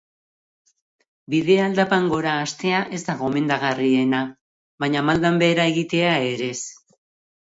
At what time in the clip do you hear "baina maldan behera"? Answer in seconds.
4.85-5.67